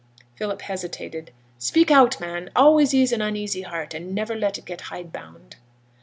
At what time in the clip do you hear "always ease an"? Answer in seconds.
2.55-3.21